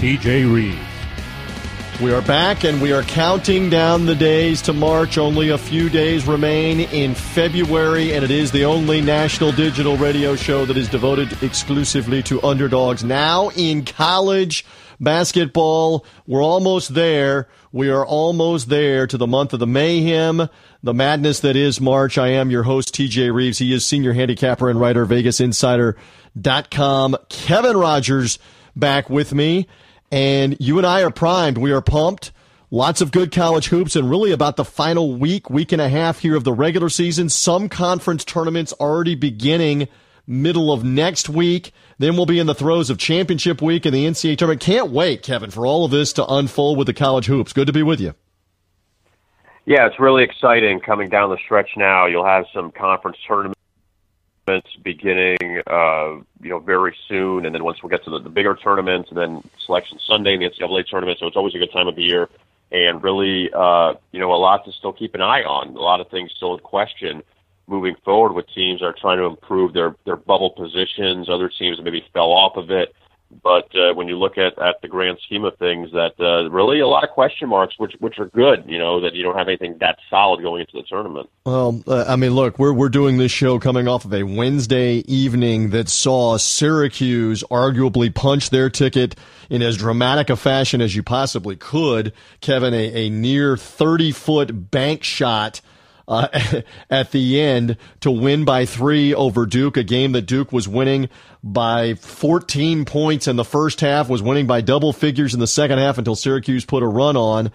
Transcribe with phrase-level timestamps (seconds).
[0.00, 0.80] TJ Reeves.
[2.00, 5.18] We are back and we are counting down the days to March.
[5.18, 10.36] Only a few days remain in February, and it is the only national digital radio
[10.36, 13.04] show that is devoted exclusively to underdogs.
[13.04, 14.64] Now in college
[15.00, 17.46] basketball, we're almost there.
[17.70, 20.48] We are almost there to the month of the mayhem,
[20.82, 22.16] the madness that is March.
[22.16, 23.58] I am your host, TJ Reeves.
[23.58, 27.16] He is senior handicapper and writer, VegasInsider.com.
[27.28, 28.38] Kevin Rogers
[28.74, 29.68] back with me.
[30.10, 31.58] And you and I are primed.
[31.58, 32.32] We are pumped.
[32.72, 36.20] Lots of good college hoops and really about the final week, week and a half
[36.20, 37.28] here of the regular season.
[37.28, 39.88] Some conference tournaments already beginning
[40.26, 41.72] middle of next week.
[41.98, 44.60] Then we'll be in the throes of championship week and the NCAA tournament.
[44.60, 47.52] Can't wait, Kevin, for all of this to unfold with the college hoops.
[47.52, 48.14] Good to be with you.
[49.66, 52.06] Yeah, it's really exciting coming down the stretch now.
[52.06, 53.59] You'll have some conference tournaments
[54.82, 58.54] beginning, uh, you know, very soon, and then once we get to the, the bigger
[58.54, 61.18] tournaments, and then Selection Sunday the NCAA tournament.
[61.18, 62.28] So it's always a good time of the year,
[62.72, 65.68] and really, uh, you know, a lot to still keep an eye on.
[65.68, 67.22] A lot of things still in question
[67.70, 71.28] moving forward with teams that are trying to improve their their bubble positions.
[71.30, 72.94] Other teams that maybe fell off of it.
[73.42, 76.80] But uh, when you look at, at the grand scheme of things, that uh, really
[76.80, 78.64] a lot of question marks, which which are good.
[78.66, 81.30] You know that you don't have anything that solid going into the tournament.
[81.46, 84.96] Well, uh, I mean, look, we're we're doing this show coming off of a Wednesday
[85.06, 89.14] evening that saw Syracuse arguably punch their ticket
[89.48, 92.12] in as dramatic a fashion as you possibly could.
[92.40, 95.60] Kevin, a, a near thirty foot bank shot
[96.10, 100.68] uh, at the end to win by three over Duke, a game that Duke was
[100.68, 101.08] winning
[101.42, 105.78] by 14 points in the first half, was winning by double figures in the second
[105.78, 107.50] half until Syracuse put a run on.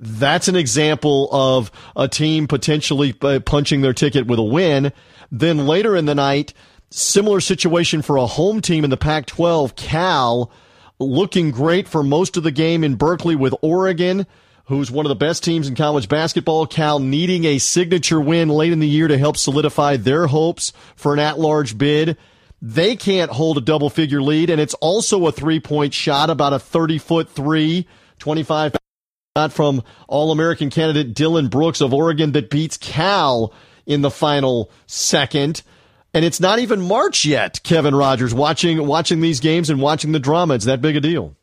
[0.00, 4.92] That's an example of a team potentially punching their ticket with a win.
[5.30, 6.54] Then later in the night,
[6.90, 10.50] similar situation for a home team in the Pac 12, Cal,
[10.98, 14.26] looking great for most of the game in Berkeley with Oregon
[14.68, 16.66] who's one of the best teams in college basketball.
[16.66, 21.14] Cal needing a signature win late in the year to help solidify their hopes for
[21.14, 22.16] an at large bid.
[22.60, 26.52] They can't hold a double figure lead, and it's also a three point shot, about
[26.52, 27.86] a 30 foot three,
[28.18, 28.74] 25
[29.36, 33.54] shot from All American candidate Dillon Brooks of Oregon that beats Cal
[33.86, 35.62] in the final second.
[36.12, 40.18] And it's not even March yet, Kevin Rogers, watching watching these games and watching the
[40.18, 40.54] drama.
[40.54, 41.36] It's that big a deal.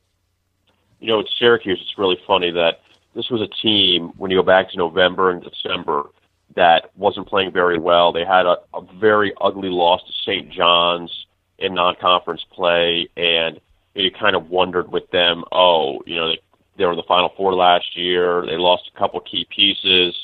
[1.00, 1.80] You know, it's Syracuse.
[1.82, 2.82] It's really funny that
[3.16, 6.10] this was a team when you go back to November and December
[6.56, 8.12] that wasn't playing very well.
[8.12, 10.52] They had a, a very ugly loss to St.
[10.52, 11.12] John's
[11.58, 13.60] in non-conference play, and
[13.94, 16.40] you kind of wondered with them, oh, you know, they,
[16.78, 18.46] they were in the Final Four last year.
[18.46, 20.16] They lost a couple key pieces,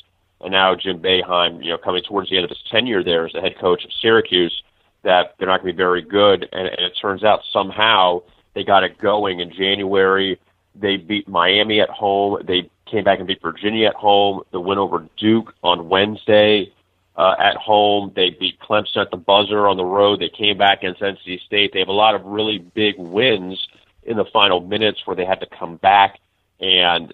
[0.42, 3.34] and now Jim Boeheim, you know, coming towards the end of his tenure there as
[3.34, 4.62] the head coach of Syracuse,
[5.04, 6.48] that they're not going to be very good.
[6.52, 8.22] And, and it turns out somehow
[8.54, 10.40] they got it going in January.
[10.76, 12.42] They beat Miami at home.
[12.46, 14.42] They came back and beat Virginia at home.
[14.52, 16.72] The win over Duke on Wednesday
[17.16, 18.12] uh, at home.
[18.16, 20.20] They beat Clemson at the buzzer on the road.
[20.20, 21.72] They came back against NC State.
[21.74, 23.60] They have a lot of really big wins
[24.04, 26.20] in the final minutes where they had to come back.
[26.60, 27.14] And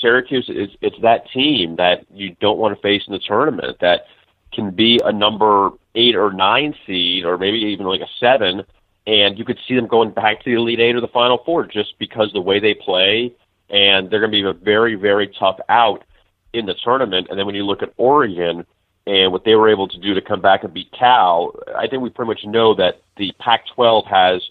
[0.00, 4.06] Syracuse is it's that team that you don't want to face in the tournament that
[4.52, 8.62] can be a number eight or nine seed or maybe even like a seven
[9.06, 11.66] and you could see them going back to the Elite Eight or the Final Four
[11.66, 13.32] just because the way they play
[13.70, 16.04] and they're going to be a very, very tough out
[16.52, 17.28] in the tournament.
[17.30, 18.64] And then when you look at Oregon
[19.06, 22.02] and what they were able to do to come back and beat Cal, I think
[22.02, 24.42] we pretty much know that the Pac-12 has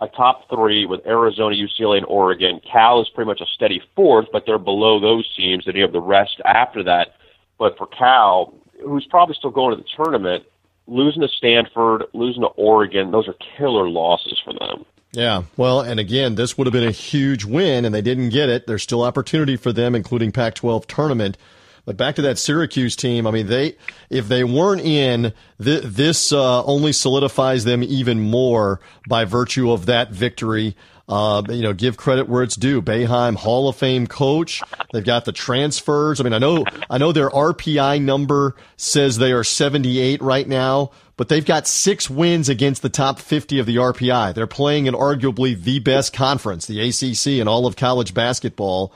[0.00, 2.60] a top three with Arizona, UCLA, and Oregon.
[2.70, 5.92] Cal is pretty much a steady fourth, but they're below those teams, and you have
[5.92, 7.14] the rest after that.
[7.58, 8.52] But for Cal,
[8.84, 10.44] who's probably still going to the tournament,
[10.88, 14.84] losing to Stanford, losing to Oregon, those are killer losses for them.
[15.12, 18.48] Yeah, well, and again, this would have been a huge win, and they didn't get
[18.48, 18.66] it.
[18.66, 21.36] There's still opportunity for them, including Pac-12 tournament.
[21.84, 23.26] But back to that Syracuse team.
[23.26, 23.76] I mean, they
[24.08, 25.32] if they weren't in,
[25.62, 30.76] th- this uh, only solidifies them even more by virtue of that victory.
[31.08, 32.80] Uh, you know, give credit where it's due.
[32.80, 34.62] Boeheim, Hall of Fame coach.
[34.92, 36.20] They've got the transfers.
[36.20, 40.92] I mean, I know, I know their RPI number says they are 78 right now,
[41.22, 44.34] but they've got six wins against the top 50 of the RPI.
[44.34, 48.92] They're playing in arguably the best conference, the ACC, in all of college basketball.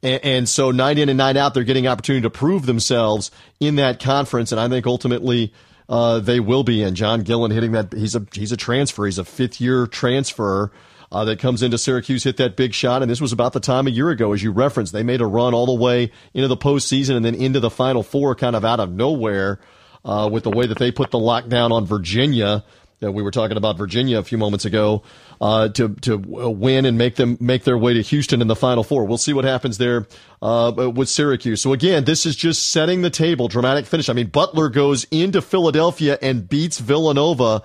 [0.00, 3.74] And, and so night in and night out, they're getting opportunity to prove themselves in
[3.74, 4.52] that conference.
[4.52, 5.52] And I think ultimately,
[5.88, 6.94] uh, they will be in.
[6.94, 7.92] John Gillon hitting that.
[7.92, 9.04] He's a he's a transfer.
[9.04, 10.70] He's a fifth year transfer.
[11.10, 13.88] Uh, that comes into Syracuse, hit that big shot, and this was about the time
[13.88, 14.92] a year ago, as you referenced.
[14.92, 18.04] They made a run all the way into the postseason and then into the Final
[18.04, 19.58] Four, kind of out of nowhere,
[20.06, 22.64] uh, with the way that they put the lockdown on Virginia.
[23.00, 25.02] That we were talking about Virginia a few moments ago
[25.38, 28.82] uh, to to win and make them make their way to Houston in the Final
[28.82, 29.04] Four.
[29.04, 30.06] We'll see what happens there
[30.40, 31.60] uh, with Syracuse.
[31.60, 33.48] So again, this is just setting the table.
[33.48, 34.08] Dramatic finish.
[34.08, 37.62] I mean, Butler goes into Philadelphia and beats Villanova.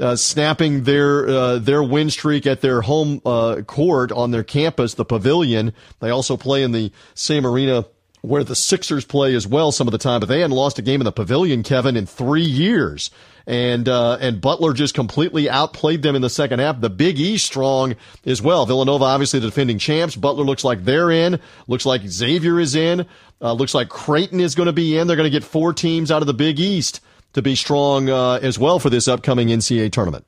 [0.00, 4.94] Uh, snapping their uh, their win streak at their home uh, court on their campus,
[4.94, 5.72] the Pavilion.
[5.98, 7.84] They also play in the same arena
[8.22, 10.82] where the Sixers play as well some of the time, but they hadn't lost a
[10.82, 13.10] game in the Pavilion, Kevin, in three years
[13.48, 16.80] and uh, and Butler just completely outplayed them in the second half.
[16.82, 18.66] The Big East strong as well.
[18.66, 20.14] Villanova obviously the defending champs.
[20.14, 21.40] Butler looks like they're in.
[21.66, 23.06] Looks like Xavier is in.
[23.40, 25.06] Uh, looks like Creighton is going to be in.
[25.06, 27.00] They're going to get four teams out of the Big East
[27.32, 30.26] to be strong uh, as well for this upcoming NCAA tournament.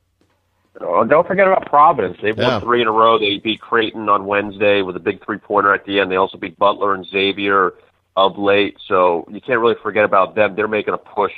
[0.80, 2.16] Oh, don't forget about Providence.
[2.22, 2.54] They've yeah.
[2.54, 3.18] won three in a row.
[3.18, 6.10] They beat Creighton on Wednesday with a big three pointer at the end.
[6.10, 7.74] They also beat Butler and Xavier
[8.16, 8.76] of late.
[8.86, 10.56] So you can't really forget about them.
[10.56, 11.32] They're making a push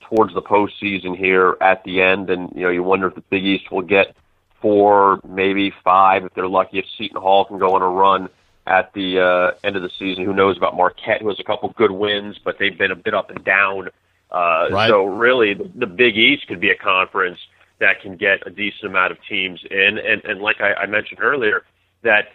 [0.00, 3.44] towards the postseason here at the end, and you know you wonder if the Big
[3.44, 4.16] East will get
[4.60, 6.78] four, maybe five, if they're lucky.
[6.78, 8.28] If Seton Hall can go on a run
[8.66, 11.68] at the uh, end of the season, who knows about Marquette, who has a couple
[11.70, 13.88] good wins, but they've been a bit up and down.
[14.30, 14.88] Uh, right.
[14.88, 17.38] So really, the, the Big East could be a conference
[17.80, 21.20] that can get a decent amount of teams in, and and like I, I mentioned
[21.20, 21.64] earlier,
[22.02, 22.28] that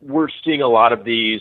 [0.00, 1.40] we're seeing a lot of these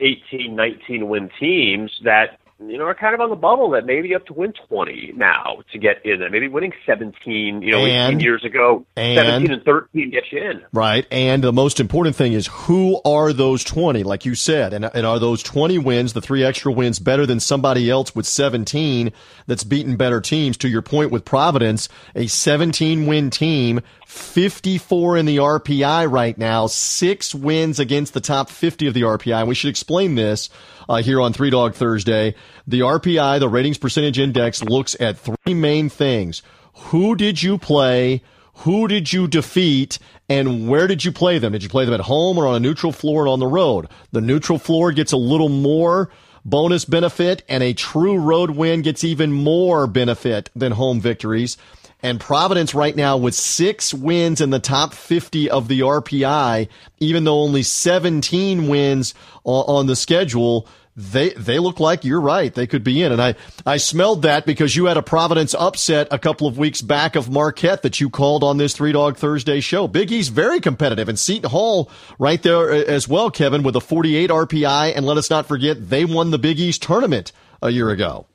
[0.00, 4.14] 18, 19 win teams that you know, are kind of on the bubble that maybe
[4.14, 6.28] up to win 20 now to get in there.
[6.28, 10.42] Maybe winning 17, you know, and, 18 years ago, and, 17 and 13 gets you
[10.42, 10.62] in.
[10.72, 11.06] Right.
[11.12, 15.06] And the most important thing is who are those 20, like you said, and, and
[15.06, 19.12] are those 20 wins, the three extra wins, better than somebody else with 17
[19.46, 20.56] that's beaten better teams?
[20.58, 26.66] To your point with Providence, a 17 win team 54 in the RPI right now,
[26.66, 29.40] six wins against the top 50 of the RPI.
[29.40, 30.48] And we should explain this
[30.88, 32.34] uh, here on Three Dog Thursday.
[32.66, 36.40] The RPI, the ratings percentage index, looks at three main things.
[36.74, 38.22] Who did you play?
[38.54, 39.98] Who did you defeat?
[40.26, 41.52] And where did you play them?
[41.52, 43.88] Did you play them at home or on a neutral floor and on the road?
[44.12, 46.08] The neutral floor gets a little more
[46.46, 51.58] bonus benefit and a true road win gets even more benefit than home victories.
[52.00, 56.68] And Providence right now with six wins in the top 50 of the RPI,
[57.00, 59.14] even though only 17 wins
[59.44, 62.52] on, the schedule, they they look like you're right.
[62.52, 63.34] They could be in, and I
[63.64, 67.30] I smelled that because you had a Providence upset a couple of weeks back of
[67.30, 69.88] Marquette that you called on this Three Dog Thursday show.
[69.88, 73.80] Big East very competitive, and Seton Hall right there uh, as well, Kevin, with a
[73.80, 74.96] 48 RPI.
[74.96, 78.26] And let us not forget they won the Big East tournament a year ago.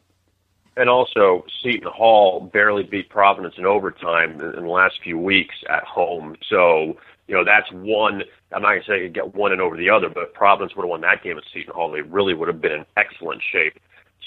[0.76, 5.84] And also, Seton Hall barely beat Providence in overtime in the last few weeks at
[5.84, 6.36] home.
[6.50, 6.98] So,
[7.28, 8.24] you know, that's one.
[8.52, 10.76] I'm not going to say you get one and over the other, but if Providence
[10.76, 13.42] would have won that game at Seton Hall, they really would have been in excellent
[13.52, 13.80] shape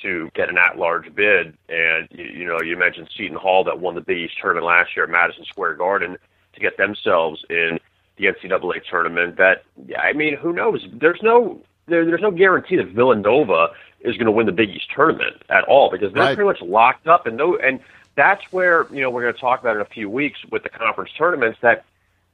[0.02, 1.56] to get an at-large bid.
[1.68, 4.94] And you, you know, you mentioned Seton Hall that won the Big East tournament last
[4.94, 6.16] year at Madison Square Garden
[6.54, 7.80] to get themselves in
[8.18, 9.36] the NCAA tournament.
[9.36, 9.64] That
[9.98, 10.86] I mean, who knows?
[10.92, 13.68] There's no there, there's no guarantee that Villanova
[14.00, 16.36] is going to win the Big East tournament at all because they're right.
[16.36, 17.80] pretty much locked up and no and
[18.14, 20.68] that's where you know we're going to talk about in a few weeks with the
[20.68, 21.84] conference tournaments that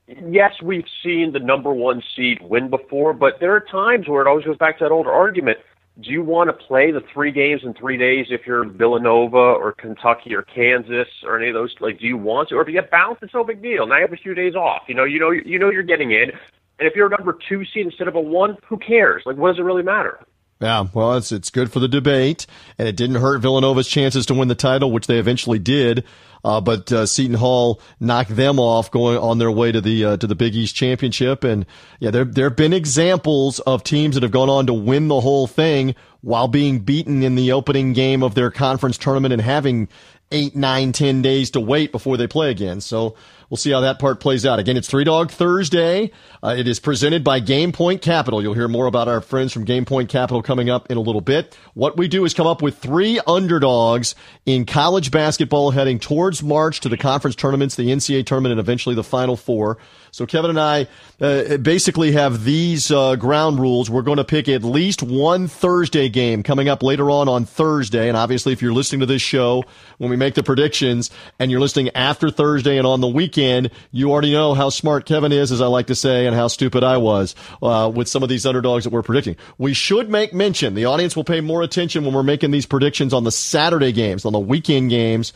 [0.07, 4.29] yes we've seen the number one seed win before but there are times where it
[4.29, 5.59] always goes back to that older argument
[6.01, 9.73] do you want to play the three games in three days if you're Villanova or
[9.73, 12.55] Kentucky or Kansas or any of those like do you want to?
[12.57, 13.87] Or if you get bounced it's no big deal.
[13.87, 14.85] Now you have a few days off.
[14.89, 16.31] You know you know you know you're getting in.
[16.79, 19.25] And if you're a number two seed instead of a one who cares?
[19.27, 20.19] Like what does it really matter
[20.63, 22.47] yeah, well, it's it's good for the debate,
[22.79, 26.05] and it didn't hurt Villanova's chances to win the title, which they eventually did.
[26.45, 30.17] Uh, but uh, Seton Hall knocked them off, going on their way to the uh,
[30.17, 31.45] to the Big East championship.
[31.45, 31.67] And
[32.01, 35.21] yeah, there there have been examples of teams that have gone on to win the
[35.21, 39.89] whole thing while being beaten in the opening game of their conference tournament and having
[40.33, 42.81] eight, nine, ten days to wait before they play again.
[42.81, 43.15] So
[43.49, 44.59] we'll see how that part plays out.
[44.59, 46.11] Again, it's Three Dog Thursday.
[46.43, 48.43] Uh, it is presented by Game Point Capital.
[48.43, 51.21] You'll hear more about our friends from Game Point Capital coming up in a little
[51.21, 51.57] bit.
[51.75, 54.15] What we do is come up with three underdogs
[54.47, 58.95] in college basketball heading towards March to the conference tournaments, the NCAA tournament, and eventually
[58.95, 59.79] the Final Four.
[60.15, 60.89] So Kevin and I
[61.23, 63.89] uh, basically have these uh, ground rules.
[63.89, 68.09] We're going to pick at least one Thursday game coming up later on on Thursday.
[68.09, 69.65] And obviously, if you're listening to this show
[69.97, 74.13] when we make the predictions and you're listening after Thursday and on the weekend, you
[74.13, 76.99] already know how smart Kevin is, as I like to say, and how stupid I
[76.99, 79.37] was uh, with some of these underdogs that we're predicting.
[79.57, 80.75] We should make mention.
[80.75, 84.27] The audience will pay more attention when we're making these predictions on the Saturday games,
[84.27, 85.33] on the weekend games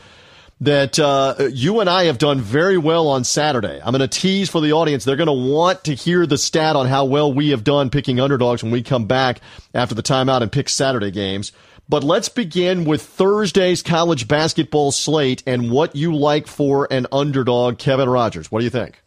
[0.60, 3.80] that uh, you and I have done very well on Saturday.
[3.84, 5.04] I'm going to tease for the audience.
[5.04, 8.20] They're going to want to hear the stat on how well we have done picking
[8.20, 9.40] underdogs when we come back
[9.74, 11.52] after the timeout and pick Saturday games.
[11.88, 17.78] But let's begin with Thursday's college basketball slate and what you like for an underdog,
[17.78, 18.50] Kevin Rogers.
[18.50, 19.00] What do you think?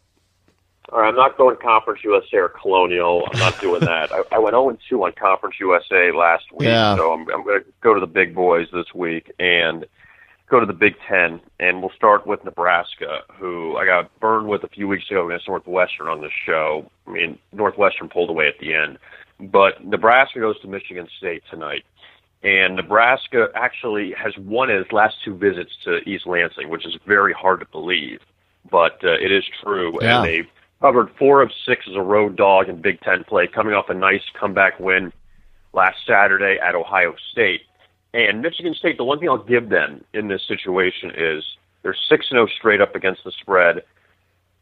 [0.91, 3.27] All right, I'm not going Conference USA or Colonial.
[3.32, 4.12] I'm not doing that.
[4.13, 6.96] I, I went 0 2 on Conference USA last week, yeah.
[6.96, 9.32] so I'm, I'm going to go to the big boys this week.
[9.39, 9.86] And
[10.50, 14.63] go to the Big Ten, and we'll start with Nebraska, who I got burned with
[14.63, 16.89] a few weeks ago against Northwestern on this show.
[17.08, 18.98] I mean, Northwestern pulled away at the end,
[19.39, 21.86] but Nebraska goes to Michigan State tonight.
[22.41, 27.34] And Nebraska actually has won its last two visits to East Lansing, which is very
[27.34, 28.22] hard to believe,
[28.72, 29.98] but uh, it is true.
[30.01, 30.20] Yeah.
[30.20, 30.48] And they've
[30.82, 33.94] covered four of six as a road dog in Big Ten play, coming off a
[33.94, 35.12] nice comeback win
[35.74, 37.62] last Saturday at Ohio State.
[38.13, 41.44] And Michigan State, the one thing I'll give them in this situation is
[41.84, 43.84] they're 6 0 straight up against the spread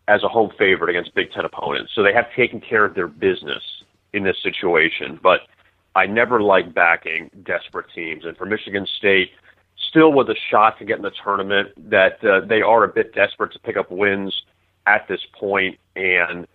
[0.07, 1.91] as a home favorite against Big Ten opponents.
[1.95, 3.63] So they have taken care of their business
[4.13, 5.19] in this situation.
[5.21, 5.41] But
[5.95, 8.25] I never like backing desperate teams.
[8.25, 9.31] And for Michigan State,
[9.89, 13.13] still with a shot to get in the tournament, that uh, they are a bit
[13.13, 14.33] desperate to pick up wins
[14.85, 15.77] at this point.
[15.95, 16.47] And,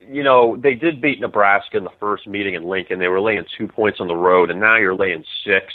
[0.00, 2.98] you know, they did beat Nebraska in the first meeting in Lincoln.
[2.98, 5.72] They were laying two points on the road, and now you're laying six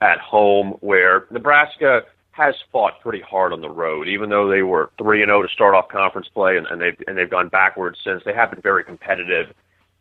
[0.00, 2.02] at home, where Nebraska
[2.32, 5.42] has fought pretty hard on the road, even though they were three and zero oh
[5.42, 8.22] to start off conference play, and, and they've and they've gone backwards since.
[8.24, 9.52] They have been very competitive,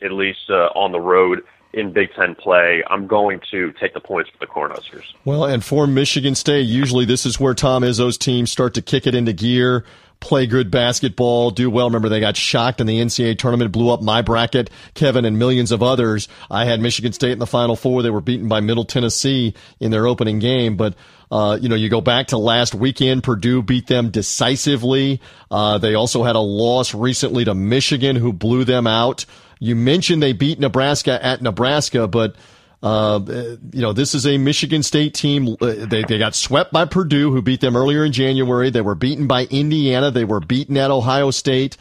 [0.01, 1.41] at least uh, on the road
[1.73, 2.83] in Big Ten play.
[2.89, 5.13] I'm going to take the points for the Cornhuskers.
[5.25, 9.07] Well, and for Michigan State, usually this is where Tom Izzo's teams start to kick
[9.07, 9.85] it into gear
[10.19, 11.88] play good basketball, do well.
[11.88, 15.71] Remember, they got shocked in the NCAA tournament, blew up my bracket, Kevin, and millions
[15.71, 16.27] of others.
[16.51, 18.03] I had Michigan State in the Final Four.
[18.03, 20.95] They were beaten by Middle Tennessee in their opening game, but
[21.31, 25.21] uh, you know, you go back to last weekend, Purdue beat them decisively.
[25.51, 29.25] Uh, they also had a loss recently to Michigan, who blew them out.
[29.60, 32.36] You mentioned they beat Nebraska at Nebraska, but
[32.82, 33.20] uh,
[33.74, 35.58] you know, this is a Michigan State team.
[35.60, 38.70] Uh, they, they got swept by Purdue, who beat them earlier in January.
[38.70, 40.12] They were beaten by Indiana.
[40.12, 41.75] They were beaten at Ohio State.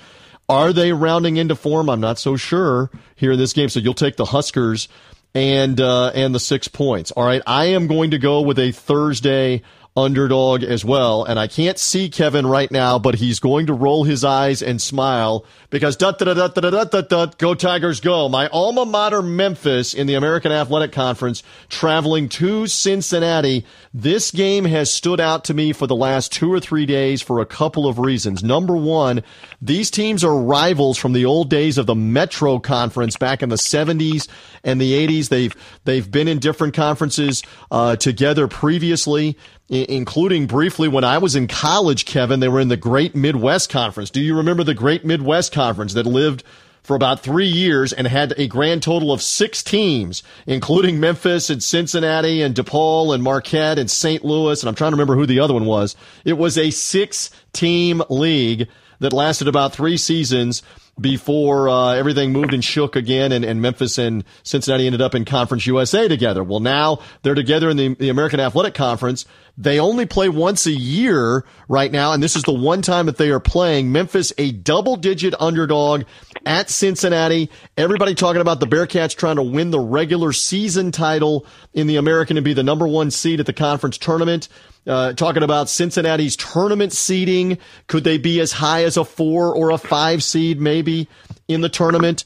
[0.49, 1.89] Are they rounding into form?
[1.89, 3.69] I'm not so sure here in this game.
[3.69, 4.89] So you'll take the Huskers
[5.35, 7.13] and uh, and the six points.
[7.13, 9.63] All right, I am going to go with a Thursday
[9.99, 11.25] underdog as well.
[11.25, 14.81] And I can't see Kevin right now, but he's going to roll his eyes and
[14.81, 18.29] smile because da da da da da da da da go Tigers go.
[18.29, 23.65] My alma mater Memphis in the American Athletic Conference traveling to Cincinnati.
[23.93, 27.41] This game has stood out to me for the last two or three days for
[27.41, 28.43] a couple of reasons.
[28.43, 29.23] Number one,
[29.61, 33.57] these teams are rivals from the old days of the Metro Conference back in the
[33.57, 34.29] 70s
[34.65, 35.29] and the 80s.
[35.29, 39.37] They've, they've been in different conferences uh, together previously
[39.69, 44.11] including briefly when I was in college, Kevin, they were in the Great Midwest Conference.
[44.11, 46.43] Do you remember the Great Midwest Conference that lived
[46.83, 51.63] for about three years and had a grand total of six teams, including Memphis and
[51.63, 54.25] Cincinnati and DePaul and Marquette and St.
[54.25, 54.63] Louis.
[54.63, 55.97] And I'm trying to remember who the other one was.
[56.25, 58.69] It was a six team league
[59.01, 60.63] that lasted about three seasons
[61.01, 65.25] before uh, everything moved and shook again, and, and, Memphis and Cincinnati ended up in
[65.25, 66.43] Conference USA together.
[66.43, 69.25] Well, now they're together in the, the American Athletic Conference.
[69.61, 73.17] They only play once a year right now, and this is the one time that
[73.17, 73.91] they are playing.
[73.91, 76.05] Memphis, a double digit underdog
[76.47, 77.51] at Cincinnati.
[77.77, 82.37] Everybody talking about the Bearcats trying to win the regular season title in the American
[82.37, 84.49] and be the number one seed at the conference tournament.
[84.87, 87.59] Uh, talking about Cincinnati's tournament seeding.
[87.89, 91.09] Could they be as high as a four or a five seed maybe
[91.49, 92.25] in the tournament?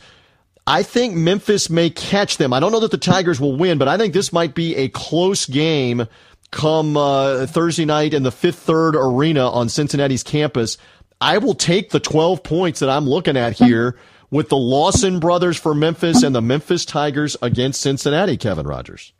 [0.66, 2.52] I think Memphis may catch them.
[2.52, 4.88] I don't know that the Tigers will win, but I think this might be a
[4.90, 6.06] close game
[6.52, 10.78] come uh, Thursday night in the Fifth Third Arena on Cincinnati's campus.
[11.20, 13.98] I will take the 12 points that I'm looking at here
[14.30, 19.12] with the Lawson brothers for Memphis and the Memphis Tigers against Cincinnati, Kevin Rogers.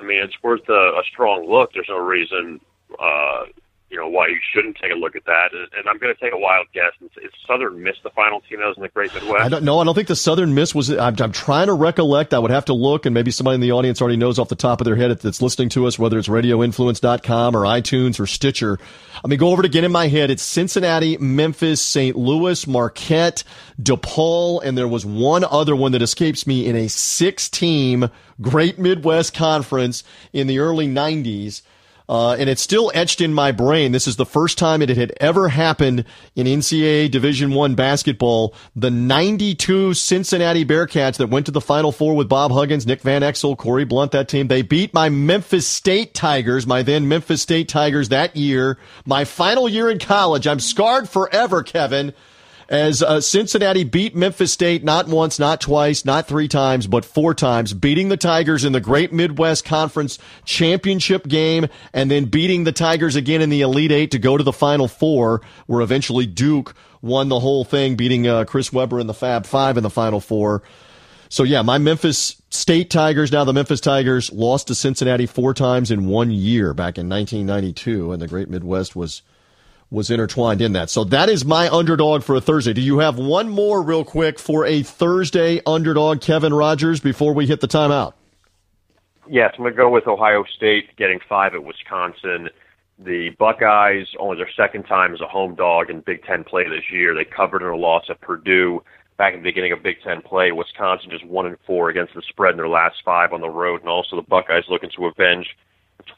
[0.00, 1.72] I mean, it's worth a, a strong look.
[1.72, 2.60] There's no reason,
[2.98, 3.44] uh,
[3.90, 5.50] you know, why you shouldn't take a look at that.
[5.52, 6.92] And, I'm going to take a wild guess.
[7.00, 9.44] Is Southern Miss the final team that was in the Great Midwest?
[9.44, 9.78] I don't know.
[9.78, 10.90] I don't think the Southern Miss was.
[10.90, 12.34] I'm, I'm, trying to recollect.
[12.34, 14.56] I would have to look, and maybe somebody in the audience already knows off the
[14.56, 18.78] top of their head that's listening to us, whether it's RadioInfluence.com or iTunes or Stitcher.
[19.22, 20.30] Let me go over it again in my head.
[20.30, 22.16] It's Cincinnati, Memphis, St.
[22.16, 23.44] Louis, Marquette,
[23.80, 29.32] DePaul, and there was one other one that escapes me in a six-team Great Midwest
[29.32, 30.02] Conference
[30.32, 31.62] in the early 90s.
[32.08, 33.92] Uh, and it's still etched in my brain.
[33.92, 38.54] This is the first time it had ever happened in NCAA Division One basketball.
[38.74, 43.22] The 92 Cincinnati Bearcats that went to the Final Four with Bob Huggins, Nick Van
[43.22, 44.48] Exel, Corie Blount, that team.
[44.48, 48.78] They beat my Memphis State Tigers, my then Memphis State Tigers that year.
[49.04, 50.46] My final year in college.
[50.46, 52.12] I'm scarred forever, Kevin
[52.68, 57.34] as uh, Cincinnati beat Memphis State not once, not twice, not three times, but four
[57.34, 62.72] times, beating the Tigers in the Great Midwest Conference championship game, and then beating the
[62.72, 66.74] Tigers again in the Elite Eight to go to the Final Four, where eventually Duke
[67.02, 70.20] won the whole thing, beating uh, Chris Webber in the Fab Five in the Final
[70.20, 70.62] Four.
[71.28, 75.90] So yeah, my Memphis State Tigers, now the Memphis Tigers, lost to Cincinnati four times
[75.90, 79.22] in one year back in 1992, and the Great Midwest was
[79.90, 80.90] was intertwined in that.
[80.90, 82.72] So that is my underdog for a Thursday.
[82.72, 87.46] Do you have one more real quick for a Thursday underdog, Kevin Rogers, before we
[87.46, 88.14] hit the timeout?
[89.28, 92.48] Yes, I'm going to go with Ohio State getting five at Wisconsin.
[92.98, 96.90] The Buckeyes, only their second time as a home dog in Big Ten play this
[96.90, 97.14] year.
[97.14, 98.82] They covered in a loss at Purdue
[99.18, 100.52] back in the beginning of Big Ten play.
[100.52, 103.80] Wisconsin just one and four against the spread in their last five on the road,
[103.80, 105.46] and also the Buckeyes looking to avenge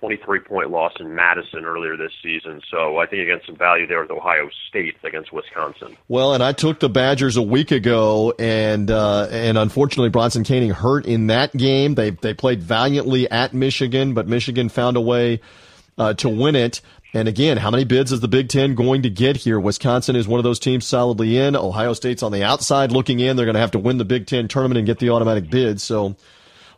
[0.00, 2.61] 23 point loss in Madison earlier this season.
[2.70, 5.97] So I think against some value there with Ohio State against Wisconsin.
[6.08, 10.73] Well, and I took the Badgers a week ago, and uh, and unfortunately Bronson Koenig
[10.73, 11.94] hurt in that game.
[11.94, 15.40] They they played valiantly at Michigan, but Michigan found a way
[15.97, 16.80] uh, to win it.
[17.14, 19.58] And again, how many bids is the Big Ten going to get here?
[19.58, 21.56] Wisconsin is one of those teams solidly in.
[21.56, 23.37] Ohio State's on the outside looking in.
[23.37, 25.80] They're going to have to win the Big Ten tournament and get the automatic bid.
[25.80, 26.16] So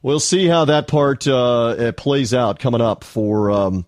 [0.03, 3.87] we'll see how that part uh, plays out coming up for um,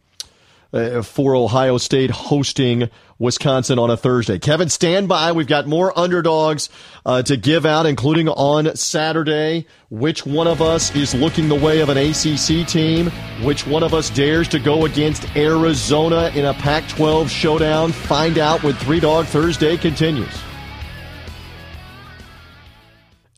[0.72, 2.88] uh, for Ohio State hosting
[3.18, 4.38] Wisconsin on a Thursday.
[4.38, 5.32] Kevin, stand by.
[5.32, 6.70] We've got more underdogs
[7.06, 9.66] uh, to give out, including on Saturday.
[9.90, 13.10] Which one of us is looking the way of an ACC team?
[13.44, 17.92] Which one of us dares to go against Arizona in a Pac 12 showdown?
[17.92, 20.51] Find out when Three Dog Thursday continues.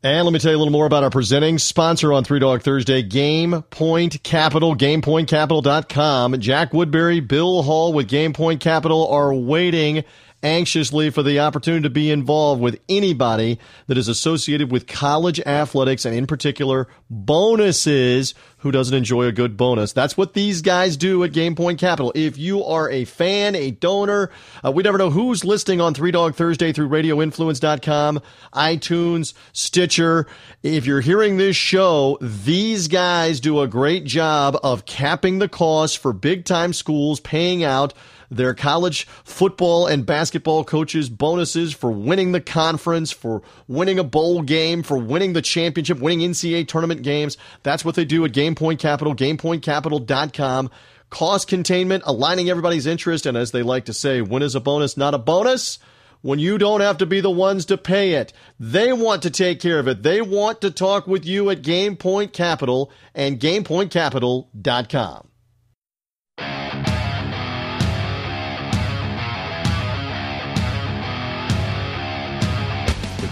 [0.04, 2.60] And let me tell you a little more about our presenting sponsor on Three Dog
[2.60, 6.40] Thursday, Game Point Capital, GamePointCapital.com.
[6.40, 10.04] Jack Woodbury, Bill Hall with Game Point Capital are waiting
[10.44, 16.04] anxiously for the opportunity to be involved with anybody that is associated with college athletics
[16.04, 19.92] and in particular bonuses who doesn't enjoy a good bonus.
[19.92, 22.12] That's what these guys do at Game Point Capital.
[22.14, 24.30] If you are a fan, a donor,
[24.64, 28.22] uh, we never know who's listing on Three Dog Thursday through radioinfluence.com,
[28.54, 30.26] iTunes, Stitcher.
[30.62, 35.98] If you're hearing this show, these guys do a great job of capping the cost
[35.98, 37.92] for big time schools paying out
[38.36, 44.42] their college football and basketball coaches bonuses for winning the conference, for winning a bowl
[44.42, 47.36] game, for winning the championship, winning NCAA tournament games.
[47.62, 50.70] That's what they do at GamePoint Capital, GamePointCapital.com.
[51.10, 54.96] Cost containment, aligning everybody's interest, and as they like to say, when is a bonus
[54.96, 55.78] not a bonus?
[56.24, 58.32] when you don't have to be the ones to pay it.
[58.58, 60.02] They want to take care of it.
[60.02, 65.28] They want to talk with you at GamePoint Capital and GamePointCapital.com.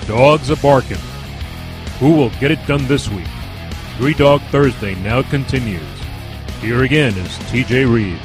[0.06, 0.98] Dogs are barking.
[2.00, 3.28] Who will get it done this week?
[3.96, 5.82] Three Dog Thursday now continues.
[6.60, 8.20] Here again is TJ Reeves.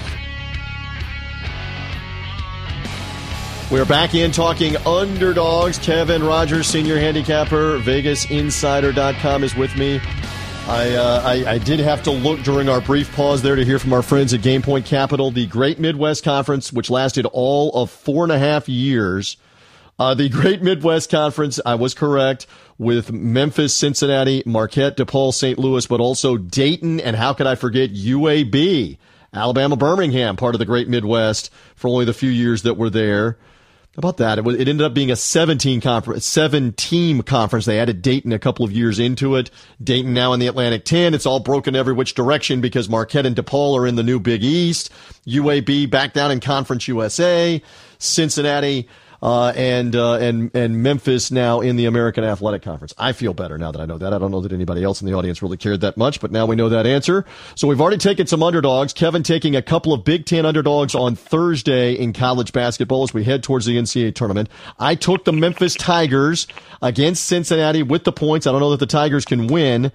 [3.70, 5.78] We're back in talking underdogs.
[5.78, 10.00] Kevin Rogers, senior handicapper, VegasInsider.com is with me.
[10.68, 13.78] I, uh, I, I did have to look during our brief pause there to hear
[13.78, 17.92] from our friends at Game Point Capital, the Great Midwest Conference, which lasted all of
[17.92, 19.38] four and a half years
[20.00, 25.58] uh, the Great Midwest Conference, I was correct, with Memphis, Cincinnati, Marquette, DePaul, St.
[25.58, 28.98] Louis, but also Dayton, and how could I forget UAB,
[29.34, 33.38] Alabama, Birmingham, part of the Great Midwest for only the few years that were there.
[33.98, 34.38] How about that?
[34.38, 37.66] It, was, it ended up being a 17 conference, seven team conference.
[37.66, 39.50] They added Dayton a couple of years into it.
[39.84, 41.16] Dayton now in the Atlantic 10.
[41.16, 44.44] It's all broken every which direction because Marquette and DePaul are in the new Big
[44.44, 44.92] East.
[45.26, 47.60] UAB back down in Conference USA.
[47.98, 48.88] Cincinnati,
[49.22, 52.94] uh, and uh, and and Memphis now in the American Athletic Conference.
[52.98, 54.14] I feel better now that I know that.
[54.14, 56.46] I don't know that anybody else in the audience really cared that much, but now
[56.46, 57.26] we know that answer.
[57.56, 58.94] So we've already taken some underdogs.
[58.94, 63.24] Kevin taking a couple of Big Ten underdogs on Thursday in college basketball as we
[63.24, 64.50] head towards the NCAA tournament.
[64.80, 66.48] I took the Memphis Tigers
[66.82, 68.48] against Cincinnati with the points.
[68.48, 69.92] I don't know that the Tigers can win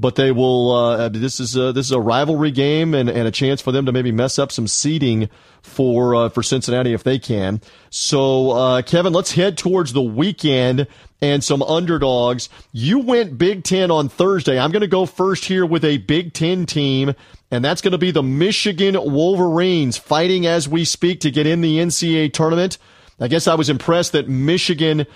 [0.00, 0.72] but they will.
[0.72, 3.86] Uh, this is a, this is a rivalry game and, and a chance for them
[3.86, 5.28] to maybe mess up some seeding
[5.62, 7.60] for uh, for Cincinnati if they can.
[7.90, 10.86] So, uh, Kevin, let's head towards the weekend
[11.20, 12.48] and some underdogs.
[12.72, 14.58] You went Big Ten on Thursday.
[14.58, 17.14] I'm going to go first here with a Big Ten team
[17.50, 21.60] and that's going to be the Michigan Wolverines fighting as we speak to get in
[21.60, 22.78] the NCAA tournament.
[23.18, 25.06] I guess I was impressed that Michigan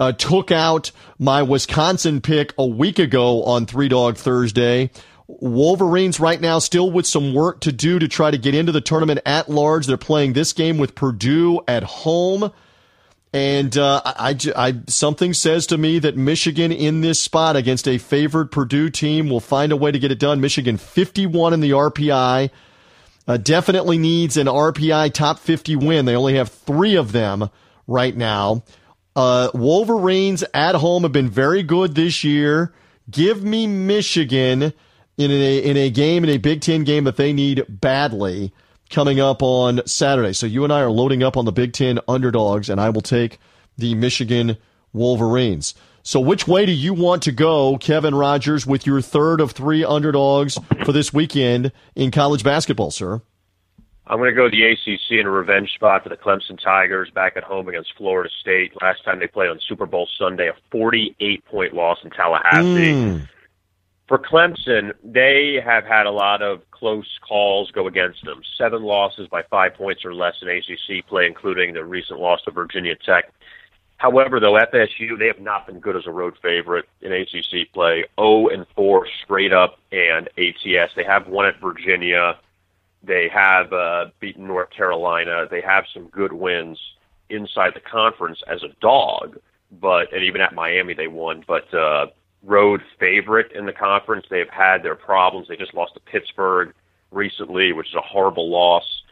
[0.00, 4.90] uh, took out my Wisconsin pick a week ago on Three Dog Thursday.
[5.28, 8.80] Wolverines right now still with some work to do to try to get into the
[8.80, 9.86] tournament at large.
[9.86, 12.50] They're playing this game with Purdue at home.
[13.32, 17.98] And uh, I, I, something says to me that Michigan in this spot against a
[17.98, 20.40] favored Purdue team will find a way to get it done.
[20.40, 22.50] Michigan 51 in the RPI.
[23.28, 26.06] Uh, definitely needs an RPI top 50 win.
[26.06, 27.50] They only have three of them
[27.86, 28.64] right now.
[29.16, 32.72] Uh, Wolverines at home have been very good this year.
[33.10, 34.72] Give me Michigan
[35.18, 38.52] in a in a game in a Big Ten game that they need badly
[38.88, 40.32] coming up on Saturday.
[40.32, 43.02] So you and I are loading up on the Big Ten underdogs, and I will
[43.02, 43.38] take
[43.76, 44.56] the Michigan
[44.92, 45.74] Wolverines.
[46.02, 49.84] So which way do you want to go, Kevin Rogers, with your third of three
[49.84, 53.20] underdogs for this weekend in college basketball, sir?
[54.10, 57.10] I'm going to go to the ACC in a revenge spot for the Clemson Tigers
[57.14, 58.72] back at home against Florida State.
[58.82, 62.92] Last time they played on Super Bowl Sunday, a 48 point loss in Tallahassee.
[62.92, 63.28] Mm.
[64.08, 68.42] For Clemson, they have had a lot of close calls go against them.
[68.58, 72.50] Seven losses by five points or less in ACC play, including the recent loss to
[72.50, 73.32] Virginia Tech.
[73.98, 78.04] However, though FSU they have not been good as a road favorite in ACC play.
[78.18, 80.94] 0 and 4 straight up and ATS.
[80.96, 82.36] They have won at Virginia.
[83.02, 85.46] They have uh, beaten North Carolina.
[85.50, 86.78] They have some good wins
[87.30, 89.38] inside the conference as a dog,
[89.80, 91.44] but and even at Miami they won.
[91.46, 92.08] But uh,
[92.42, 94.26] road favorite in the conference.
[94.28, 95.48] They've had their problems.
[95.48, 96.74] They just lost to Pittsburgh
[97.10, 99.02] recently, which is a horrible loss.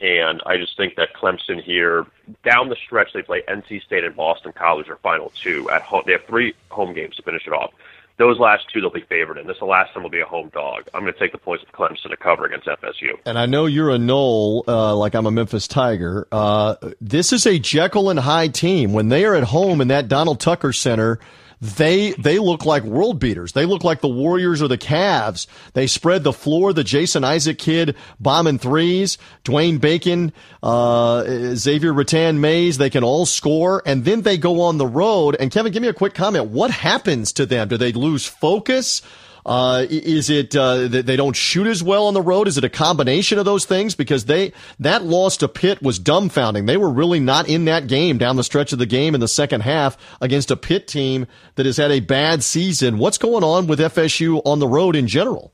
[0.00, 2.04] And I just think that Clemson here,
[2.44, 6.02] down the stretch, they play NC State and Boston College, their final two at home.
[6.04, 7.72] They have three home games to finish it off
[8.16, 9.46] those last two they'll be favored in.
[9.46, 10.88] This the last time will be a home dog.
[10.94, 13.18] I'm going to take the points of Clemson to cover against FSU.
[13.26, 16.28] And I know you're a Nole, uh, like I'm a Memphis Tiger.
[16.30, 18.92] Uh, this is a Jekyll and Hyde team.
[18.92, 21.18] When they are at home in that Donald Tucker Center,
[21.60, 23.52] they they look like world beaters.
[23.52, 25.46] They look like the Warriors or the Cavs.
[25.72, 26.72] They spread the floor.
[26.72, 29.18] The Jason Isaac kid bombing threes.
[29.44, 32.78] Dwayne Bacon, uh, Xavier Rathan-Mayes.
[32.78, 35.36] They can all score, and then they go on the road.
[35.38, 36.46] And Kevin, give me a quick comment.
[36.50, 37.68] What happens to them?
[37.68, 39.02] Do they lose focus?
[39.46, 42.48] Uh, is it uh, they don't shoot as well on the road?
[42.48, 43.94] Is it a combination of those things?
[43.94, 46.66] Because they that loss to Pitt was dumbfounding.
[46.66, 49.28] They were really not in that game down the stretch of the game in the
[49.28, 51.26] second half against a Pitt team
[51.56, 52.96] that has had a bad season.
[52.96, 55.52] What's going on with FSU on the road in general?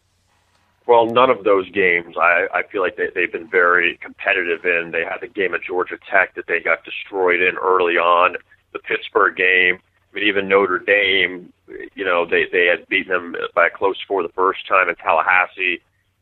[0.87, 4.91] Well, none of those games I, I feel like they, they've been very competitive in.
[4.93, 8.37] They had the game at Georgia Tech that they got destroyed in early on.
[8.73, 9.79] The Pittsburgh game.
[10.11, 11.53] I mean, even Notre Dame
[11.95, 14.95] you know, they they had beaten them by a close score the first time in
[14.97, 15.81] Tallahassee,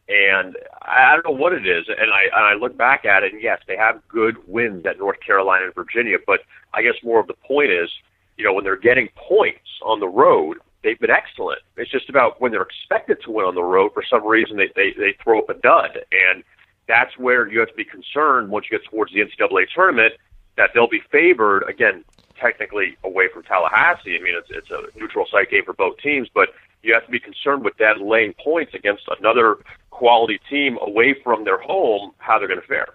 [0.09, 1.87] and I don't know what it is.
[1.89, 4.99] And I and I look back at it, and yes, they have good wins at
[4.99, 6.41] North Carolina and Virginia, but
[6.75, 7.91] I guess more of the point is,
[8.37, 11.61] you know, when they're getting points on the road, they've been excellent.
[11.77, 14.71] It's just about when they're expected to win on the road, for some reason they
[14.77, 16.43] they, they throw up a dud, and
[16.87, 20.15] that's where you have to be concerned once you get towards the NCAA tournament
[20.57, 22.03] that they'll be favored again
[22.41, 24.17] technically away from Tallahassee.
[24.19, 26.51] I mean, it's it's a neutral site game for both teams, but
[26.83, 29.59] you have to be concerned with that laying points against another
[29.91, 32.89] quality team away from their home, how they're going to fare.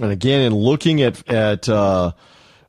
[0.00, 2.12] And again, in looking at at, uh,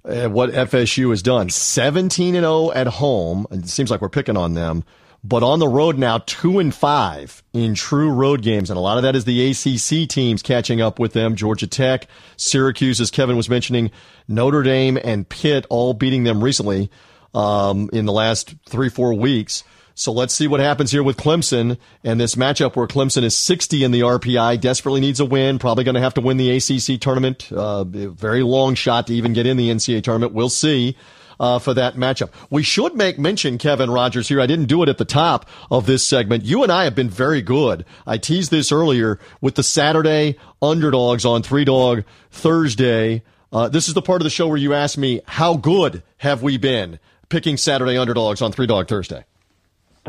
[0.05, 4.01] at what FSU has done, seventeen and zero oh at home, and it seems like
[4.01, 4.83] we're picking on them
[5.23, 8.69] but on the road now, two and five in true road games.
[8.69, 11.35] And a lot of that is the ACC teams catching up with them.
[11.35, 13.91] Georgia Tech, Syracuse, as Kevin was mentioning,
[14.27, 16.89] Notre Dame and Pitt all beating them recently
[17.33, 19.63] um, in the last three, four weeks.
[19.95, 23.83] So let's see what happens here with Clemson and this matchup where Clemson is 60
[23.83, 27.01] in the RPI, desperately needs a win, probably going to have to win the ACC
[27.01, 27.51] tournament.
[27.51, 30.33] Uh, very long shot to even get in the NCAA tournament.
[30.33, 30.95] We'll see
[31.39, 32.29] uh, for that matchup.
[32.49, 34.41] We should make mention, Kevin Rogers here.
[34.41, 36.45] I didn't do it at the top of this segment.
[36.45, 37.85] You and I have been very good.
[38.05, 43.23] I teased this earlier with the Saturday underdogs on Three Dog Thursday.
[43.51, 46.43] Uh, this is the part of the show where you ask me, how good have
[46.43, 49.23] we been picking Saturday underdogs on Three Dog Thursday?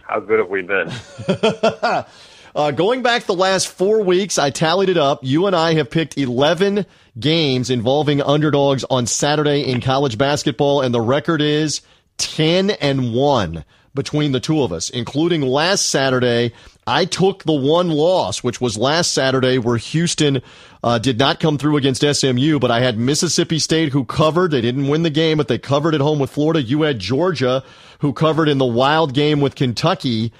[0.05, 0.93] How good have we been?
[2.55, 5.21] Uh, going back the last four weeks, I tallied it up.
[5.23, 6.87] You and I have picked 11
[7.19, 11.81] games involving underdogs on Saturday in college basketball, and the record is
[12.19, 16.53] 10 and 1 between the two of us, including last Saturday.
[16.87, 20.41] I took the one loss, which was last Saturday, where Houston
[20.83, 24.53] uh, did not come through against SMU, but I had Mississippi State who covered.
[24.53, 26.63] They didn't win the game, but they covered at home with Florida.
[26.63, 27.65] You had Georgia
[27.99, 30.33] who covered in the wild game with Kentucky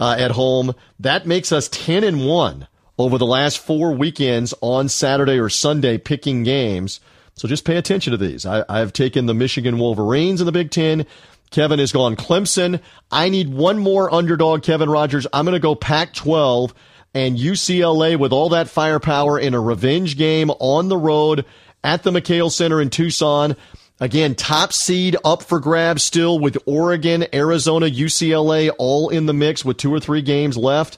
[0.00, 0.74] uh, at home.
[0.98, 2.66] That makes us 10 and 1
[2.98, 7.00] over the last four weekends on Saturday or Sunday picking games.
[7.34, 8.44] So just pay attention to these.
[8.44, 11.06] I, I've taken the Michigan Wolverines in the Big Ten.
[11.50, 12.80] Kevin has gone Clemson.
[13.10, 15.26] I need one more underdog, Kevin Rogers.
[15.32, 16.74] I'm going to go Pac 12
[17.14, 21.44] and UCLA with all that firepower in a revenge game on the road
[21.82, 23.56] at the McKale Center in Tucson.
[24.00, 29.62] Again, top seed up for grabs still with Oregon, Arizona, UCLA all in the mix
[29.62, 30.96] with two or three games left.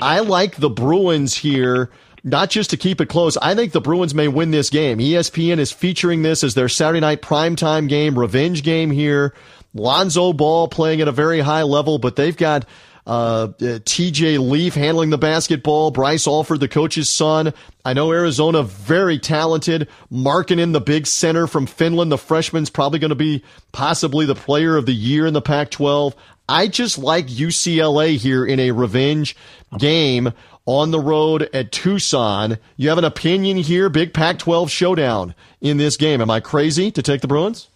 [0.00, 1.90] I like the Bruins here,
[2.22, 3.36] not just to keep it close.
[3.38, 4.98] I think the Bruins may win this game.
[4.98, 9.34] ESPN is featuring this as their Saturday night primetime game, revenge game here.
[9.74, 12.64] Lonzo Ball playing at a very high level, but they've got
[13.10, 15.90] uh, TJ Leaf handling the basketball.
[15.90, 17.52] Bryce Alford, the coach's son.
[17.84, 19.88] I know Arizona very talented.
[20.12, 22.12] Markkanen the big center from Finland.
[22.12, 23.42] The freshman's probably going to be
[23.72, 26.14] possibly the player of the year in the Pac-12.
[26.48, 29.36] I just like UCLA here in a revenge
[29.76, 30.32] game
[30.64, 32.58] on the road at Tucson.
[32.76, 33.88] You have an opinion here?
[33.88, 36.20] Big Pac-12 showdown in this game.
[36.20, 37.68] Am I crazy to take the Bruins?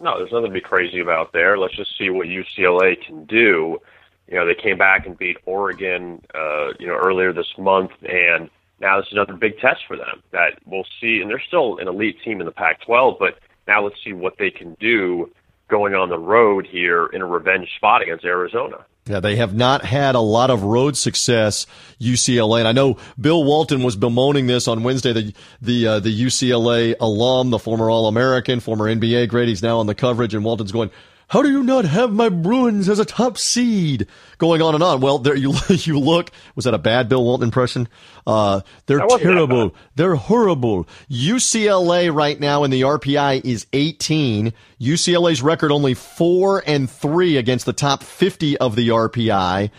[0.00, 1.56] No, there's nothing to be crazy about there.
[1.56, 3.80] Let's just see what UCLA can do.
[4.28, 8.48] You know, they came back and beat Oregon, uh, you know, earlier this month, and
[8.80, 11.20] now this is another big test for them that we'll see.
[11.20, 14.50] And they're still an elite team in the Pac-12, but now let's see what they
[14.50, 15.30] can do
[15.68, 18.84] going on the road here in a revenge spot against Arizona.
[19.06, 21.66] Yeah, they have not had a lot of road success,
[22.00, 22.60] UCLA.
[22.60, 25.12] And I know Bill Walton was bemoaning this on Wednesday.
[25.12, 29.48] The the uh, the UCLA alum, the former All American, former NBA great.
[29.48, 30.90] He's now on the coverage, and Walton's going,
[31.34, 34.06] how do you not have my Bruins as a top seed?
[34.38, 35.00] Going on and on.
[35.00, 36.30] Well, there you you look.
[36.54, 37.88] Was that a bad Bill Walton impression?
[38.24, 39.74] Uh, they're terrible.
[39.96, 40.86] They're horrible.
[41.10, 44.52] UCLA right now in the RPI is 18.
[44.80, 49.72] UCLA's record only four and three against the top 50 of the RPI.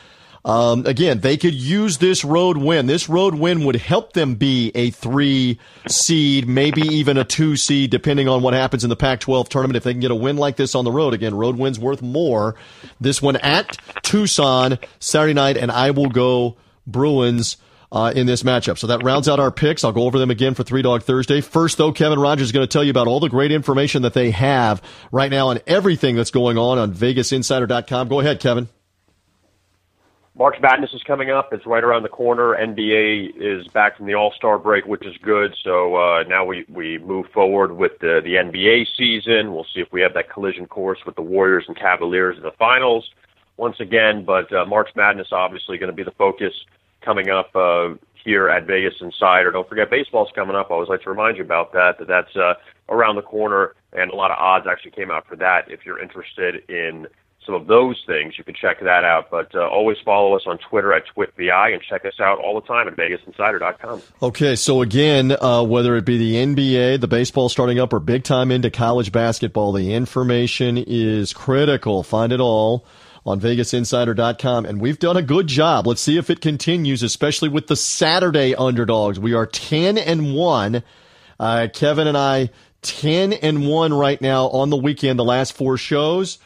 [0.45, 2.86] Um, again, they could use this road win.
[2.86, 7.89] This road win would help them be a three seed, maybe even a two seed,
[7.89, 9.75] depending on what happens in the Pac 12 tournament.
[9.75, 12.03] If they can get a win like this on the road, again, road wins worth
[12.03, 12.55] more.
[13.01, 17.58] This one at Tucson Saturday night, and I will go Bruins.
[17.91, 18.77] Uh, in this matchup.
[18.77, 19.86] So that rounds out our picks.
[19.86, 21.39] I'll go over them again for Three Dog Thursday.
[21.39, 24.13] First, though, Kevin Rogers is going to tell you about all the great information that
[24.13, 24.81] they have
[25.13, 28.10] right now on everything that's going on on VegasInsider.com.
[28.10, 28.67] Go ahead, Kevin.
[30.38, 31.54] March Madness is coming up.
[31.54, 32.58] It's right around the corner.
[32.60, 35.56] NBA is back from the All Star break, which is good.
[35.63, 39.54] So uh, now we we move forward with the the NBA season.
[39.54, 42.52] We'll see if we have that collision course with the Warriors and Cavaliers in the
[42.60, 43.10] finals
[43.56, 44.26] once again.
[44.26, 46.54] But uh, March Madness obviously going to be the focus
[47.02, 49.52] coming up uh, here at Vegas Insider.
[49.52, 50.67] Don't forget baseball's coming up.
[50.69, 51.98] I always like to remind you about that.
[51.98, 52.56] That that's uh,
[52.89, 55.71] around the corner, and a lot of odds actually came out for that.
[55.71, 57.08] If you're interested in
[57.45, 59.29] some of those things, you can check that out.
[59.29, 62.67] But uh, always follow us on Twitter at TwitVI and check us out all the
[62.67, 64.01] time at VegasInsider.com.
[64.21, 68.23] Okay, so again, uh, whether it be the NBA, the baseball starting up, or big
[68.23, 72.03] time into college basketball, the information is critical.
[72.03, 72.86] Find it all
[73.25, 74.65] on VegasInsider.com.
[74.65, 75.88] And we've done a good job.
[75.88, 79.19] Let's see if it continues, especially with the Saturday underdogs.
[79.19, 80.84] We are 10 and 1.
[81.39, 82.49] Uh, Kevin and I,
[82.84, 86.38] 10 and 1 right now on the weekend, the last four shows.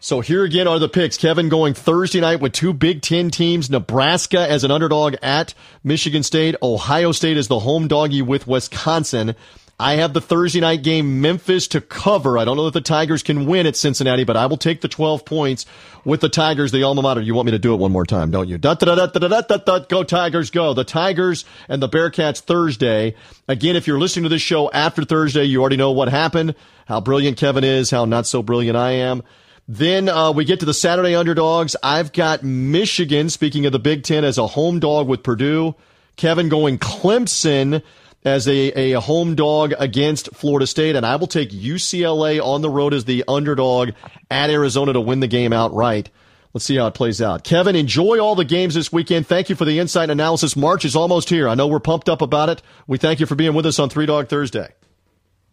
[0.00, 1.18] So here again are the picks.
[1.18, 3.68] Kevin going Thursday night with two Big Ten teams.
[3.68, 6.54] Nebraska as an underdog at Michigan State.
[6.62, 9.34] Ohio State is the home doggy with Wisconsin.
[9.80, 12.38] I have the Thursday night game, Memphis to cover.
[12.38, 14.88] I don't know if the Tigers can win at Cincinnati, but I will take the
[14.88, 15.66] 12 points
[16.04, 17.20] with the Tigers, the alma mater.
[17.20, 18.56] You want me to do it one more time, don't you?
[18.56, 20.74] Da, da, da, da, da, da, da, go Tigers, go.
[20.74, 23.16] The Tigers and the Bearcats Thursday.
[23.48, 26.54] Again, if you're listening to this show after Thursday, you already know what happened,
[26.86, 29.24] how brilliant Kevin is, how not so brilliant I am.
[29.68, 31.76] Then uh, we get to the Saturday underdogs.
[31.82, 35.74] I've got Michigan, speaking of the Big Ten, as a home dog with Purdue.
[36.16, 37.82] Kevin going Clemson
[38.24, 40.96] as a, a home dog against Florida State.
[40.96, 43.90] And I will take UCLA on the road as the underdog
[44.30, 46.10] at Arizona to win the game outright.
[46.54, 47.44] Let's see how it plays out.
[47.44, 49.26] Kevin, enjoy all the games this weekend.
[49.26, 50.56] Thank you for the insight and analysis.
[50.56, 51.46] March is almost here.
[51.46, 52.62] I know we're pumped up about it.
[52.86, 54.72] We thank you for being with us on Three Dog Thursday.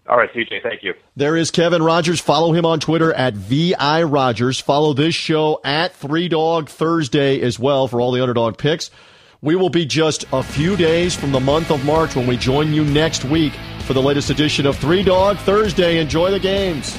[0.07, 0.93] All right, TJ, thank you.
[1.15, 2.19] There is Kevin Rogers.
[2.19, 4.59] Follow him on Twitter at VI Rogers.
[4.59, 8.91] Follow this show at Three Dog Thursday as well for all the underdog picks.
[9.41, 12.71] We will be just a few days from the month of March when we join
[12.71, 15.99] you next week for the latest edition of Three Dog Thursday.
[15.99, 16.95] Enjoy the games.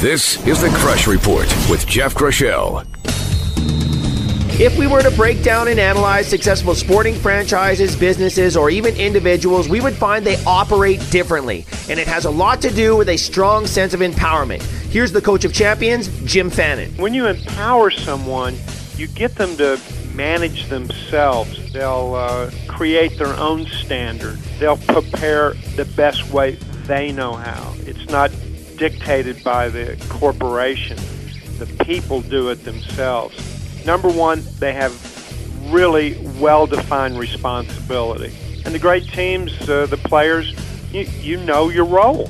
[0.00, 2.86] This is the Crush Report with Jeff Groeschel.
[4.58, 9.68] If we were to break down and analyze successful sporting franchises, businesses, or even individuals,
[9.68, 11.66] we would find they operate differently.
[11.90, 14.62] And it has a lot to do with a strong sense of empowerment.
[14.90, 16.90] Here's the coach of champions, Jim Fannin.
[16.96, 18.56] When you empower someone,
[18.96, 19.78] you get them to
[20.14, 21.70] manage themselves.
[21.74, 24.38] They'll uh, create their own standard.
[24.58, 26.52] They'll prepare the best way
[26.86, 27.74] they know how.
[27.80, 28.30] It's not
[28.78, 30.96] dictated by the corporation.
[31.58, 33.55] The people do it themselves.
[33.86, 34.92] Number one, they have
[35.72, 38.36] really well defined responsibility.
[38.64, 40.52] And the great teams, uh, the players,
[40.90, 42.28] you, you know your role.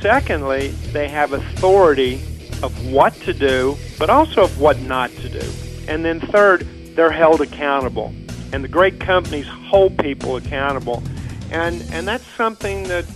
[0.00, 2.14] Secondly, they have authority
[2.62, 5.52] of what to do, but also of what not to do.
[5.88, 8.14] And then third, they're held accountable.
[8.52, 11.02] And the great companies hold people accountable.
[11.50, 13.06] And, and that's something that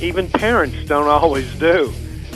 [0.00, 1.92] even parents don't always do.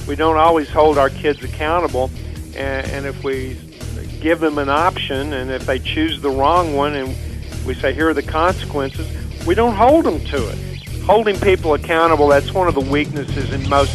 [0.07, 2.11] We don't always hold our kids accountable.
[2.55, 3.57] And, and if we
[4.21, 7.17] give them an option, and if they choose the wrong one, and
[7.67, 9.07] we say, here are the consequences,
[9.47, 10.59] we don't hold them to it.
[11.03, 13.91] Holding people accountable, that's one of the weaknesses in most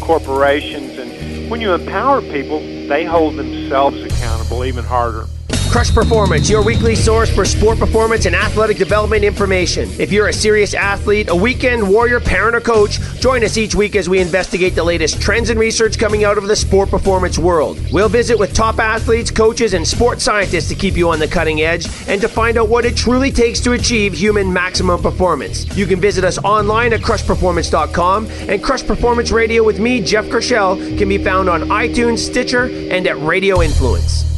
[0.00, 0.98] corporations.
[0.98, 5.26] And when you empower people, they hold themselves accountable even harder.
[5.72, 9.88] Crush Performance, your weekly source for sport performance and athletic development information.
[9.98, 13.96] If you're a serious athlete, a weekend warrior, parent, or coach, join us each week
[13.96, 17.80] as we investigate the latest trends and research coming out of the sport performance world.
[17.90, 21.62] We'll visit with top athletes, coaches, and sports scientists to keep you on the cutting
[21.62, 25.74] edge and to find out what it truly takes to achieve human maximum performance.
[25.74, 30.98] You can visit us online at crushperformance.com, and Crush Performance Radio with me, Jeff Kershell,
[30.98, 34.31] can be found on iTunes, Stitcher, and at Radio Influence.